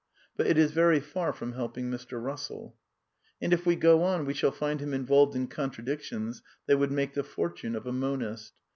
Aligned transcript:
But 0.35 0.47
it 0.47 0.57
is 0.57 0.71
very 0.71 0.99
far 0.99 1.31
from 1.31 1.51
helping 1.53 1.91
Mr. 1.91 2.19
Russell. 2.19 2.75
And 3.39 3.53
if 3.53 3.67
we 3.67 3.75
go 3.75 4.01
on 4.01 4.25
we 4.25 4.33
shall 4.33 4.49
find 4.51 4.79
him 4.79 4.95
involved 4.95 5.35
in 5.35 5.45
contra 5.45 5.85
dictions 5.85 6.41
that 6.65 6.79
would 6.79 6.91
make 6.91 7.13
the 7.13 7.23
fortune 7.23 7.75
of 7.75 7.85
a 7.85 7.91
monist. 7.93 8.53